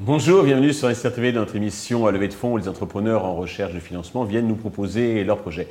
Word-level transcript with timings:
Bonjour, 0.00 0.42
bienvenue 0.42 0.72
sur 0.72 0.90
SR 0.94 1.12
TV 1.12 1.32
dans 1.32 1.40
notre 1.40 1.54
émission 1.54 2.06
à 2.06 2.12
levée 2.12 2.28
de 2.28 2.32
fonds 2.32 2.54
où 2.54 2.56
les 2.56 2.66
entrepreneurs 2.66 3.24
en 3.24 3.36
recherche 3.36 3.74
de 3.74 3.78
financement 3.78 4.24
viennent 4.24 4.48
nous 4.48 4.56
proposer 4.56 5.22
leurs 5.22 5.38
projets. 5.38 5.68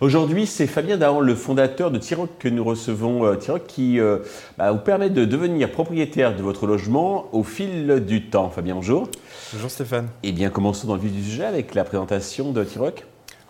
Aujourd'hui, 0.00 0.46
c'est 0.46 0.66
Fabien 0.66 0.96
Dahan, 0.96 1.20
le 1.20 1.34
fondateur 1.34 1.90
de 1.90 1.98
Tiroc 1.98 2.30
que 2.38 2.48
nous 2.48 2.62
recevons. 2.62 3.24
Euh, 3.24 3.34
Tiroc 3.34 3.66
qui 3.66 3.98
euh, 3.98 4.18
bah, 4.58 4.70
vous 4.70 4.78
permet 4.78 5.10
de 5.10 5.24
devenir 5.24 5.72
propriétaire 5.72 6.36
de 6.36 6.42
votre 6.42 6.66
logement 6.66 7.28
au 7.32 7.42
fil 7.42 8.04
du 8.06 8.26
temps. 8.26 8.50
Fabien, 8.50 8.76
bonjour. 8.76 9.08
Bonjour 9.52 9.70
Stéphane. 9.70 10.08
Eh 10.22 10.30
bien, 10.30 10.50
commençons 10.50 10.86
dans 10.86 10.94
le 10.94 11.00
vif 11.00 11.12
du 11.12 11.24
sujet 11.24 11.46
avec 11.46 11.74
la 11.74 11.82
présentation 11.82 12.52
de 12.52 12.62
Tiroc. 12.62 13.04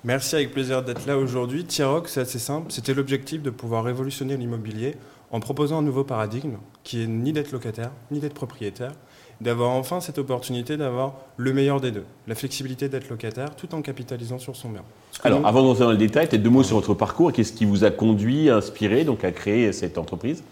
Merci, 0.04 0.36
avec 0.36 0.52
plaisir 0.52 0.82
d'être 0.82 1.06
là 1.06 1.18
aujourd'hui. 1.18 1.64
Tiroc, 1.64 2.08
c'est 2.08 2.20
assez 2.20 2.38
simple. 2.38 2.70
C'était 2.70 2.94
l'objectif 2.94 3.42
de 3.42 3.50
pouvoir 3.50 3.82
révolutionner 3.82 4.36
l'immobilier 4.36 4.94
en 5.30 5.40
proposant 5.40 5.78
un 5.78 5.82
nouveau 5.82 6.04
paradigme 6.04 6.56
qui 6.84 7.02
est 7.02 7.06
ni 7.06 7.32
d'être 7.32 7.50
locataire, 7.50 7.90
ni 8.10 8.20
d'être 8.20 8.34
propriétaire, 8.34 8.92
d'avoir 9.40 9.70
enfin 9.70 10.00
cette 10.00 10.18
opportunité 10.18 10.76
d'avoir 10.76 11.14
le 11.36 11.52
meilleur 11.52 11.80
des 11.80 11.90
deux, 11.90 12.04
la 12.26 12.34
flexibilité 12.34 12.88
d'être 12.88 13.08
locataire 13.08 13.54
tout 13.56 13.74
en 13.74 13.82
capitalisant 13.82 14.38
sur 14.38 14.56
son 14.56 14.70
bien. 14.70 14.82
Alors, 15.24 15.44
avant 15.44 15.62
d'entrer 15.62 15.84
dans 15.84 15.90
le 15.90 15.96
détail, 15.96 16.28
peut-être 16.28 16.42
deux 16.42 16.50
mots 16.50 16.62
sur 16.62 16.76
votre 16.76 16.94
parcours. 16.94 17.32
Qu'est-ce 17.32 17.52
qui 17.52 17.64
vous 17.64 17.84
a 17.84 17.90
conduit, 17.90 18.50
inspiré 18.50 19.04
donc, 19.04 19.24
à 19.24 19.32
créer 19.32 19.72
cette 19.72 19.98
entreprise? 19.98 20.44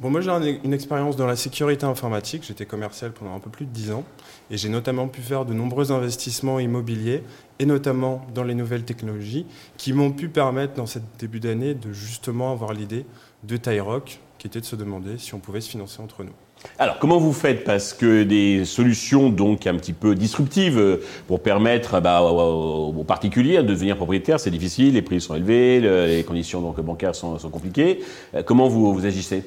Moi 0.00 0.20
j'ai 0.20 0.60
une 0.64 0.72
expérience 0.72 1.16
dans 1.16 1.26
la 1.26 1.36
sécurité 1.36 1.84
informatique. 1.86 2.44
J'étais 2.46 2.66
commercial 2.66 3.12
pendant 3.12 3.34
un 3.34 3.38
peu 3.38 3.50
plus 3.50 3.66
de 3.66 3.70
10 3.70 3.92
ans 3.92 4.04
et 4.50 4.56
j'ai 4.56 4.68
notamment 4.68 5.08
pu 5.08 5.20
faire 5.20 5.44
de 5.44 5.54
nombreux 5.54 5.92
investissements 5.92 6.58
immobiliers 6.58 7.22
et 7.58 7.66
notamment 7.66 8.26
dans 8.34 8.44
les 8.44 8.54
nouvelles 8.54 8.84
technologies 8.84 9.46
qui 9.76 9.92
m'ont 9.92 10.12
pu 10.12 10.28
permettre 10.28 10.74
dans 10.74 10.86
ce 10.86 10.98
début 11.18 11.40
d'année 11.40 11.74
de 11.74 11.92
justement 11.92 12.52
avoir 12.52 12.72
l'idée 12.72 13.06
de 13.44 13.56
Tyrock 13.56 14.20
qui 14.44 14.48
était 14.48 14.60
de 14.60 14.66
se 14.66 14.76
demander 14.76 15.16
si 15.16 15.32
on 15.32 15.38
pouvait 15.38 15.62
se 15.62 15.70
financer 15.70 16.02
entre 16.02 16.22
nous. 16.22 16.34
Alors, 16.78 16.98
comment 16.98 17.16
vous 17.16 17.32
faites? 17.32 17.64
Parce 17.64 17.94
que 17.94 18.24
des 18.24 18.66
solutions 18.66 19.30
donc 19.30 19.66
un 19.66 19.74
petit 19.74 19.94
peu 19.94 20.14
disruptives 20.14 20.78
euh, 20.78 21.02
pour 21.26 21.42
permettre 21.42 21.98
bah, 22.02 22.20
aux, 22.20 23.04
particuliers 23.04 23.56
de 23.56 23.68
devenir 23.68 23.96
propriétaires, 23.96 24.38
c'est 24.38 24.50
difficile, 24.50 24.92
les 24.94 25.02
prix 25.02 25.22
sont 25.22 25.34
élevés, 25.34 25.80
les 25.80 26.24
conditions 26.24 26.60
donc, 26.60 26.78
bancaires 26.82 27.14
sont, 27.14 27.38
compliquées. 27.50 28.00
Euh, 28.34 28.42
comment 28.42 28.68
vous, 28.68 28.92
vous 28.92 29.06
agissez? 29.06 29.44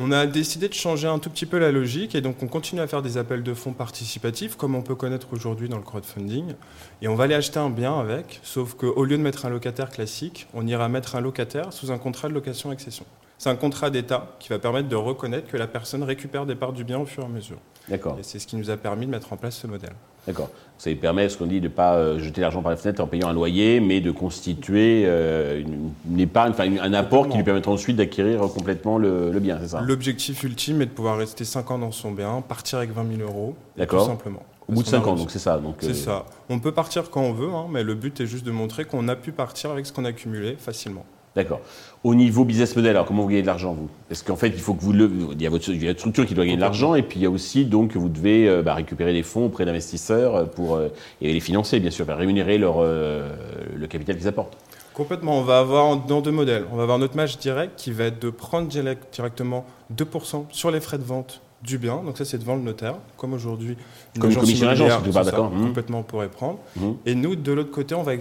On 0.00 0.10
a 0.10 0.26
décidé 0.26 0.68
de 0.68 0.74
changer 0.74 1.06
un 1.06 1.20
tout 1.20 1.30
petit 1.30 1.46
peu 1.46 1.58
la 1.58 1.70
logique 1.70 2.16
et 2.16 2.20
donc 2.20 2.42
on 2.42 2.48
continue 2.48 2.80
à 2.80 2.88
faire 2.88 3.02
des 3.02 3.18
appels 3.18 3.44
de 3.44 3.54
fonds 3.54 3.72
participatifs 3.72 4.56
comme 4.56 4.74
on 4.74 4.82
peut 4.82 4.96
connaître 4.96 5.28
aujourd'hui 5.30 5.68
dans 5.68 5.76
le 5.76 5.84
crowdfunding. 5.84 6.54
Et 7.02 7.06
on 7.06 7.14
va 7.14 7.24
aller 7.24 7.36
acheter 7.36 7.60
un 7.60 7.70
bien 7.70 7.96
avec, 8.00 8.40
sauf 8.42 8.74
qu'au 8.74 9.04
lieu 9.04 9.16
de 9.16 9.22
mettre 9.22 9.46
un 9.46 9.50
locataire 9.50 9.90
classique, 9.90 10.48
on 10.54 10.66
ira 10.66 10.88
mettre 10.88 11.14
un 11.14 11.20
locataire 11.20 11.72
sous 11.72 11.92
un 11.92 11.98
contrat 11.98 12.26
de 12.26 12.34
location-accession. 12.34 13.06
C'est 13.42 13.50
un 13.50 13.56
contrat 13.56 13.90
d'État 13.90 14.36
qui 14.38 14.50
va 14.50 14.60
permettre 14.60 14.88
de 14.88 14.94
reconnaître 14.94 15.48
que 15.48 15.56
la 15.56 15.66
personne 15.66 16.04
récupère 16.04 16.46
des 16.46 16.54
parts 16.54 16.72
du 16.72 16.84
bien 16.84 17.00
au 17.00 17.06
fur 17.06 17.24
et 17.24 17.26
à 17.26 17.28
mesure. 17.28 17.56
D'accord. 17.88 18.16
Et 18.20 18.22
c'est 18.22 18.38
ce 18.38 18.46
qui 18.46 18.54
nous 18.54 18.70
a 18.70 18.76
permis 18.76 19.04
de 19.04 19.10
mettre 19.10 19.32
en 19.32 19.36
place 19.36 19.56
ce 19.56 19.66
modèle. 19.66 19.94
D'accord. 20.28 20.48
Ça 20.78 20.90
permet, 20.94 21.28
ce 21.28 21.36
qu'on 21.36 21.46
dit, 21.46 21.58
de 21.58 21.66
ne 21.66 21.72
pas 21.72 21.96
euh, 21.96 22.20
jeter 22.20 22.40
l'argent 22.40 22.62
par 22.62 22.70
la 22.70 22.76
fenêtre 22.76 23.02
en 23.02 23.08
payant 23.08 23.26
un 23.26 23.32
loyer, 23.32 23.80
mais 23.80 24.00
de 24.00 24.12
constituer 24.12 25.02
euh, 25.06 25.60
une, 25.60 26.20
épargne, 26.20 26.52
enfin 26.52 26.70
un 26.80 26.92
apport 26.92 27.28
qui 27.28 27.36
lui 27.36 27.42
permettra 27.42 27.72
ensuite 27.72 27.96
d'acquérir 27.96 28.42
complètement 28.42 28.96
le, 28.96 29.32
bien, 29.40 29.58
c'est 29.60 29.70
ça? 29.70 29.80
L'objectif 29.80 30.44
ultime 30.44 30.80
est 30.80 30.86
de 30.86 30.92
pouvoir 30.92 31.18
rester 31.18 31.44
5 31.44 31.68
ans 31.72 31.78
dans 31.80 31.90
son 31.90 32.12
bien, 32.12 32.44
partir 32.48 32.78
avec 32.78 32.92
20 32.92 33.16
000 33.16 33.28
euros, 33.28 33.56
D'accord. 33.76 34.04
tout 34.04 34.10
simplement. 34.12 34.44
Au 34.68 34.72
bout 34.74 34.84
de 34.84 34.88
5 34.88 35.04
ans, 35.04 35.16
donc 35.16 35.32
c'est 35.32 35.40
ça. 35.40 35.60
C'est 35.80 35.88
euh, 35.88 35.94
ça. 35.94 36.26
On 36.48 36.60
peut 36.60 36.70
partir 36.70 37.10
quand 37.10 37.22
on 37.22 37.32
veut, 37.32 37.52
hein, 37.52 37.66
mais 37.68 37.82
le 37.82 37.96
but 37.96 38.20
est 38.20 38.26
juste 38.26 38.46
de 38.46 38.52
montrer 38.52 38.84
qu'on 38.84 39.08
a 39.08 39.16
pu 39.16 39.32
partir 39.32 39.72
avec 39.72 39.84
ce 39.84 39.92
qu'on 39.92 40.04
a 40.04 40.10
accumulé 40.10 40.54
facilement. 40.60 41.04
D'accord. 41.34 41.60
Au 42.04 42.14
niveau 42.14 42.44
business 42.44 42.76
model, 42.76 42.90
alors 42.90 43.06
comment 43.06 43.22
vous 43.22 43.28
gagnez 43.28 43.42
de 43.42 43.46
l'argent, 43.46 43.72
vous? 43.72 43.88
Parce 44.08 44.22
qu'en 44.22 44.36
fait, 44.36 44.48
il 44.48 44.60
faut 44.60 44.74
que 44.74 44.82
vous 44.82 44.92
le, 44.92 45.10
il 45.32 45.40
y 45.40 45.46
a 45.46 45.50
votre, 45.50 45.72
structure 45.96 46.26
qui 46.26 46.34
doit 46.34 46.44
gagner 46.44 46.56
de 46.56 46.60
l'argent, 46.60 46.94
et 46.94 47.02
puis 47.02 47.20
il 47.20 47.22
y 47.22 47.26
a 47.26 47.30
aussi 47.30 47.64
donc 47.64 47.96
vous 47.96 48.08
devez 48.08 48.48
euh, 48.48 48.62
bah, 48.62 48.74
récupérer 48.74 49.12
des 49.12 49.22
fonds 49.22 49.46
auprès 49.46 49.64
d'investisseurs 49.64 50.36
euh, 50.36 50.44
pour 50.44 50.74
euh, 50.74 50.88
et 51.22 51.32
les 51.32 51.40
financer, 51.40 51.80
bien 51.80 51.90
sûr, 51.90 52.06
rémunérer 52.06 52.58
leur 52.58 52.82
le 52.82 53.86
capital 53.88 54.16
qu'ils 54.16 54.28
apportent. 54.28 54.56
Complètement. 54.92 55.38
On 55.38 55.42
va 55.42 55.60
avoir 55.60 55.96
dans 55.96 56.20
deux 56.20 56.30
modèles. 56.30 56.66
On 56.70 56.76
va 56.76 56.82
avoir 56.82 56.98
notre 56.98 57.16
match 57.16 57.38
direct 57.38 57.72
qui 57.76 57.92
va 57.92 58.04
être 58.04 58.20
de 58.20 58.28
prendre 58.28 58.68
directement 58.68 59.64
2% 59.94 60.44
sur 60.50 60.70
les 60.70 60.80
frais 60.80 60.98
de 60.98 61.04
vente 61.04 61.40
du 61.62 61.78
bien. 61.78 62.02
Donc 62.02 62.18
ça, 62.18 62.24
c'est 62.24 62.38
devant 62.38 62.56
le 62.56 62.62
notaire, 62.62 62.96
comme 63.16 63.32
aujourd'hui. 63.32 63.76
Comme 64.18 64.30
une 64.30 64.36
commission 64.36 64.66
d'agence, 64.66 65.02
d'accord. 65.08 65.50
Mmh. 65.50 65.66
Complètement, 65.66 66.00
on 66.00 66.02
pourrait 66.02 66.30
prendre. 66.30 66.58
Mmh. 66.76 66.90
Et 67.06 67.14
nous, 67.14 67.36
de 67.36 67.52
l'autre 67.52 67.70
côté, 67.70 67.94
on 67.94 68.02
va 68.02 68.14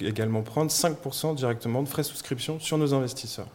également 0.00 0.42
prendre 0.42 0.70
5% 0.70 1.34
directement 1.34 1.82
de 1.82 1.88
frais 1.88 2.02
de 2.02 2.06
souscription 2.06 2.60
sur 2.60 2.78
nos 2.78 2.94
investisseurs. 2.94 3.48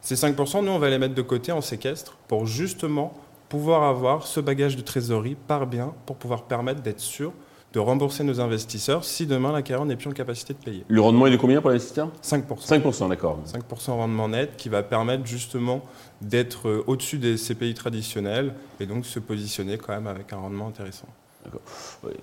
Ces 0.00 0.16
5%, 0.16 0.64
nous, 0.64 0.72
on 0.72 0.78
va 0.78 0.90
les 0.90 0.98
mettre 0.98 1.14
de 1.14 1.22
côté 1.22 1.52
en 1.52 1.60
séquestre 1.60 2.16
pour 2.26 2.46
justement 2.46 3.14
pouvoir 3.48 3.84
avoir 3.84 4.26
ce 4.26 4.40
bagage 4.40 4.76
de 4.76 4.80
trésorerie 4.80 5.36
par 5.46 5.66
bien 5.66 5.92
pour 6.06 6.16
pouvoir 6.16 6.44
permettre 6.44 6.80
d'être 6.80 7.00
sûr 7.00 7.32
de 7.72 7.78
rembourser 7.78 8.24
nos 8.24 8.40
investisseurs 8.40 9.04
si 9.04 9.26
demain 9.26 9.52
l'acquéreur 9.52 9.86
n'est 9.86 9.96
plus 9.96 10.08
en 10.08 10.12
capacité 10.12 10.52
de 10.52 10.58
payer. 10.58 10.84
Le 10.88 11.00
rendement 11.00 11.26
est 11.26 11.30
de 11.30 11.36
combien 11.36 11.60
pour 11.60 11.70
l'investisseur 11.70 12.10
5%. 12.22 12.44
5%, 12.66 13.08
d'accord. 13.08 13.38
5% 13.46 13.92
rendement 13.92 14.28
net 14.28 14.56
qui 14.56 14.68
va 14.68 14.82
permettre 14.82 15.26
justement 15.26 15.82
d'être 16.20 16.68
euh, 16.68 16.84
au-dessus 16.86 17.18
des 17.18 17.36
CPI 17.36 17.74
traditionnels 17.74 18.54
et 18.80 18.86
donc 18.86 19.06
se 19.06 19.18
positionner 19.18 19.78
quand 19.78 19.92
même 19.92 20.06
avec 20.06 20.32
un 20.32 20.36
rendement 20.36 20.68
intéressant. 20.68 21.08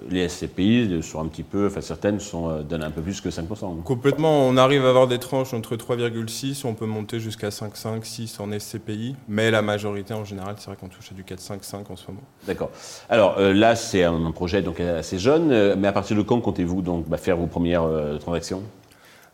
Les 0.09 0.28
SCPI 0.28 1.01
sont 1.01 1.22
un 1.22 1.28
petit 1.28 1.44
peu, 1.44 1.67
enfin 1.67 1.81
certaines 1.81 2.19
sont, 2.19 2.50
euh, 2.50 2.62
donnent 2.62 2.84
un 2.84 2.91
peu 2.91 3.01
plus 3.01 3.22
que 3.22 3.29
5%. 3.29 3.81
Complètement, 3.84 4.47
on 4.47 4.57
arrive 4.57 4.85
à 4.85 4.90
avoir 4.90 5.07
des 5.07 5.19
tranches 5.19 5.53
entre 5.53 5.75
3,6, 5.75 6.66
on 6.66 6.73
peut 6.73 6.85
monter 6.85 7.19
jusqu'à 7.19 7.50
5,5, 7.50 8.03
6 8.03 8.40
en 8.40 8.51
SCPI, 8.57 9.16
mais 9.28 9.51
la 9.51 9.62
majorité 9.62 10.13
en 10.13 10.25
général, 10.25 10.56
c'est 10.57 10.67
vrai 10.67 10.75
qu'on 10.75 10.90
touche 10.90 11.12
à 11.12 11.16
du 11.16 11.23
4,5, 11.23 11.63
5 11.63 11.91
en 11.91 11.95
ce 11.95 12.07
moment. 12.07 12.22
D'accord. 12.47 12.72
Alors 13.09 13.38
euh, 13.38 13.53
là, 13.53 13.75
c'est 13.75 14.03
un, 14.03 14.31
projet 14.31 14.62
donc 14.62 14.79
assez 14.79 15.19
jeune, 15.19 15.51
euh, 15.51 15.75
mais 15.78 15.88
à 15.88 15.91
partir 15.91 16.16
de 16.16 16.22
quand 16.22 16.40
comptez-vous 16.40 16.81
donc 16.81 17.07
bah, 17.07 17.17
faire 17.17 17.38
vos 17.38 17.47
premières 17.47 17.88
transactions? 18.19 18.63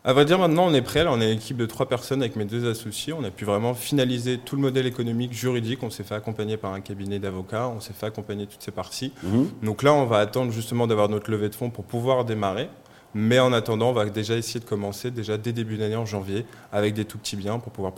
À 0.06 0.12
vrai 0.12 0.24
dire, 0.24 0.38
maintenant, 0.38 0.66
on 0.66 0.72
est 0.72 0.82
prêt. 0.82 1.04
on 1.08 1.20
est 1.20 1.32
une 1.32 1.36
équipe 1.36 1.56
de 1.56 1.66
trois 1.66 1.88
personnes 1.88 2.22
avec 2.22 2.36
mes 2.36 2.44
deux 2.44 2.70
associés. 2.70 3.12
On 3.12 3.24
a 3.24 3.30
pu 3.32 3.44
vraiment 3.44 3.74
finaliser 3.74 4.38
tout 4.38 4.54
le 4.54 4.62
modèle 4.62 4.86
économique, 4.86 5.32
juridique. 5.32 5.82
On 5.82 5.90
s'est 5.90 6.04
fait 6.04 6.14
accompagner 6.14 6.56
par 6.56 6.72
un 6.72 6.80
cabinet 6.80 7.18
d'avocats. 7.18 7.68
On 7.68 7.80
s'est 7.80 7.92
fait 7.92 8.06
accompagner 8.06 8.46
toutes 8.46 8.62
ces 8.62 8.70
parties. 8.70 9.12
Mhm. 9.24 9.48
Donc 9.64 9.82
là, 9.82 9.92
on 9.92 10.06
va 10.06 10.18
attendre 10.18 10.52
justement 10.52 10.86
d'avoir 10.86 11.08
notre 11.08 11.28
levée 11.28 11.48
de 11.48 11.56
fonds 11.56 11.70
pour 11.70 11.84
pouvoir 11.84 12.24
démarrer. 12.24 12.68
Mais 13.14 13.40
en 13.40 13.52
attendant, 13.52 13.90
on 13.90 13.94
va 13.94 14.04
déjà 14.04 14.36
essayer 14.36 14.60
de 14.60 14.64
commencer 14.64 15.10
déjà 15.10 15.38
dès 15.38 15.52
début 15.52 15.76
d'année 15.76 15.96
en 15.96 16.06
janvier 16.06 16.46
avec 16.70 16.94
des 16.94 17.04
tout 17.04 17.18
petits 17.18 17.34
biens 17.34 17.58
pour 17.58 17.72
pouvoir 17.72 17.92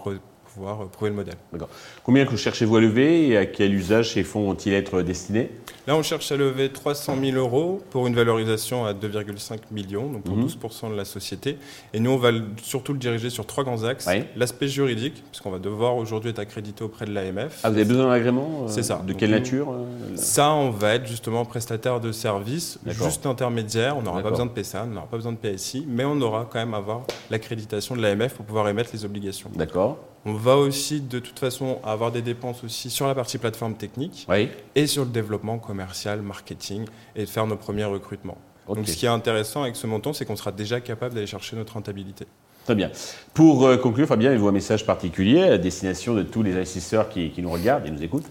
pouvoir 0.55 0.83
euh, 0.83 0.87
prouver 0.87 1.11
le 1.11 1.17
modèle. 1.17 1.37
D'accord. 1.53 1.69
Combien 2.05 2.27
cherchez-vous 2.37 2.77
à 2.77 2.81
lever 2.81 3.29
et 3.29 3.37
à 3.37 3.47
quel 3.47 3.75
usage 3.75 4.13
ces 4.13 4.23
fonds 4.23 4.45
vont-ils 4.45 4.75
être 4.75 5.03
destinés? 5.03 5.51
Là, 5.89 5.97
on 5.97 6.03
cherche 6.03 6.31
à 6.33 6.37
lever 6.37 6.69
300 6.69 7.17
000 7.19 7.39
euros 7.39 7.81
pour 7.89 8.07
une 8.07 8.15
valorisation 8.15 8.85
à 8.85 8.93
2,5 8.93 9.59
millions, 9.71 10.13
donc 10.13 10.23
pour 10.23 10.37
12% 10.37 10.85
mhm. 10.85 10.93
de 10.93 10.97
la 10.99 11.07
société. 11.07 11.57
Et 11.95 12.01
nous, 12.01 12.11
on 12.11 12.19
va 12.19 12.31
surtout 12.63 12.93
le 12.93 12.99
diriger 12.99 13.31
sur 13.31 13.47
trois 13.47 13.65
grands 13.65 13.85
axes. 13.85 14.07
L'aspect 14.37 14.69
juridique, 14.69 15.25
puisqu'on 15.31 15.51
va 15.51 15.59
devoir 15.59 15.97
aujourd'hui 15.97 16.29
être 16.29 16.41
accrédité 16.41 16.85
auprès 16.85 17.07
de 17.07 17.15
l'AMF. 17.15 17.61
Ah, 17.63 17.71
vous 17.71 17.77
avez 17.77 17.87
besoin 17.87 18.05
d'un 18.05 18.11
agrément 18.11 18.65
euh, 18.65 18.69
C'est 18.69 18.83
ça. 18.83 19.03
De 19.07 19.15
quelle 19.15 19.31
nature 19.31 19.73
euh, 19.73 19.87
Ça, 20.15 20.53
on 20.53 20.69
va 20.69 20.95
être 20.95 21.07
justement 21.07 21.47
prestataire 21.47 22.01
de 22.01 22.13
services, 22.13 22.79
juste 22.87 23.25
intermédiaire. 23.25 23.97
On 23.97 24.03
n'aura 24.03 24.23
pas 24.23 24.29
besoin 24.29 24.45
de 24.45 24.51
PSAN, 24.51 24.89
on 24.91 24.95
n'aura 24.95 25.07
pas 25.07 25.17
besoin 25.17 25.33
de 25.33 25.39
PSI, 25.39 25.87
mais 25.89 26.05
on 26.05 26.21
aura 26.21 26.47
quand 26.53 26.59
même 26.59 26.75
avoir 26.75 27.05
l'accréditation 27.31 27.97
de 27.97 28.03
l'AMF 28.03 28.35
pour 28.35 28.45
pouvoir 28.45 28.69
émettre 28.69 28.91
les 28.93 29.07
obligations. 29.07 29.49
D'accord. 29.55 29.97
On 30.27 30.35
va 30.35 30.57
aussi, 30.57 31.01
de 31.01 31.19
toute 31.19 31.39
façon, 31.39 31.79
avoir 31.85 32.13
des 32.13 32.23
dépenses 32.23 32.65
aussi 32.65 32.91
sur 32.91 33.07
la 33.07 33.15
partie 33.15 33.39
plateforme 33.39 33.75
technique 33.75 34.27
et 34.75 34.87
sur 34.87 35.05
le 35.05 35.11
développement 35.11 35.59
commercial, 35.59 36.23
marketing 36.23 36.85
et 37.17 37.25
de 37.25 37.31
faire 37.31 37.47
nos 37.47 37.57
premiers 37.57 37.85
recrutements. 37.85 38.39
Donc, 38.69 38.87
ce 38.87 38.97
qui 38.97 39.07
est 39.07 39.09
intéressant 39.09 39.63
avec 39.63 39.77
ce 39.77 39.87
montant, 39.87 40.13
c'est 40.13 40.27
qu'on 40.27 40.37
sera 40.37 40.53
déjà 40.53 40.81
capable 40.81 41.15
d'aller 41.15 41.27
chercher 41.27 41.57
notre 41.57 41.73
rentabilité. 41.73 42.27
Très 42.65 42.75
bien. 42.75 42.91
Pour 43.33 43.67
euh, 43.67 43.79
conclure, 43.79 44.07
Fabien, 44.07 44.29
avez-vous 44.29 44.49
un 44.49 44.53
message 44.53 44.85
particulier 44.85 45.43
à 45.43 45.57
destination 45.57 46.13
de 46.15 46.23
tous 46.23 46.43
les 46.43 46.53
investisseurs 46.55 47.09
qui, 47.09 47.31
qui 47.31 47.41
nous 47.41 47.51
regardent 47.51 47.87
et 47.87 47.91
nous 47.91 48.03
écoutent 48.03 48.31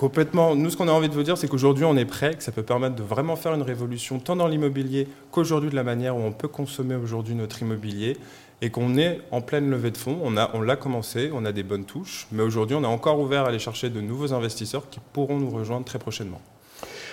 Complètement. 0.00 0.56
Nous, 0.56 0.70
ce 0.70 0.78
qu'on 0.78 0.88
a 0.88 0.92
envie 0.92 1.10
de 1.10 1.12
vous 1.12 1.24
dire, 1.24 1.36
c'est 1.36 1.46
qu'aujourd'hui, 1.46 1.84
on 1.84 1.94
est 1.94 2.06
prêt, 2.06 2.34
que 2.34 2.42
ça 2.42 2.52
peut 2.52 2.62
permettre 2.62 2.96
de 2.96 3.02
vraiment 3.02 3.36
faire 3.36 3.52
une 3.52 3.60
révolution, 3.60 4.18
tant 4.18 4.34
dans 4.34 4.48
l'immobilier 4.48 5.06
qu'aujourd'hui 5.30 5.68
de 5.68 5.76
la 5.76 5.82
manière 5.82 6.16
où 6.16 6.20
on 6.20 6.32
peut 6.32 6.48
consommer 6.48 6.94
aujourd'hui 6.94 7.34
notre 7.34 7.60
immobilier 7.60 8.16
et 8.62 8.70
qu'on 8.70 8.96
est 8.96 9.20
en 9.30 9.42
pleine 9.42 9.68
levée 9.68 9.90
de 9.90 9.98
fonds. 9.98 10.18
On, 10.22 10.38
a, 10.38 10.52
on 10.54 10.62
l'a 10.62 10.76
commencé, 10.76 11.28
on 11.34 11.44
a 11.44 11.52
des 11.52 11.62
bonnes 11.62 11.84
touches, 11.84 12.28
mais 12.32 12.42
aujourd'hui, 12.42 12.74
on 12.76 12.82
est 12.82 12.86
encore 12.86 13.20
ouvert 13.20 13.44
à 13.44 13.48
aller 13.48 13.58
chercher 13.58 13.90
de 13.90 14.00
nouveaux 14.00 14.32
investisseurs 14.32 14.88
qui 14.88 15.00
pourront 15.12 15.36
nous 15.36 15.50
rejoindre 15.50 15.84
très 15.84 15.98
prochainement. 15.98 16.40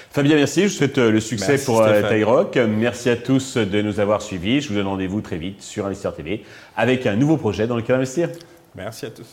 Fabien, 0.10 0.38
merci. 0.38 0.62
Je 0.62 0.68
vous 0.68 0.74
souhaite 0.75 0.98
euh, 0.98 1.12
le 1.12 1.19
succès 1.19 1.57
pour 1.57 1.81
euh, 1.81 2.07
Tyrock. 2.07 2.56
Merci 2.56 3.10
à 3.10 3.18
tous 3.18 3.57
de 3.57 3.81
nous 3.81 4.00
avoir 4.00 4.22
suivis. 4.22 4.62
Je 4.62 4.69
vous 4.69 4.75
donne 4.75 4.88
rendez-vous 4.88 5.19
très 5.19 5.38
vite 5.38 5.62
sur 5.62 5.86
Investir 5.88 6.16
TV 6.16 6.45
avec 6.78 7.06
un 7.06 7.18
nouveau 7.18 7.36
projet 7.36 7.68
dans 7.68 7.75
lequel 7.75 7.98
investir. 7.98 8.30
Merci 8.75 9.07
à 9.07 9.10
tous. 9.10 9.28